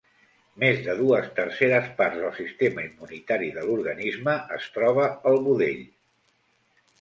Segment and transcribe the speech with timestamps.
[0.61, 5.87] Més de dues terceres parts del sistema immunitari de l'organisme es troba al budell.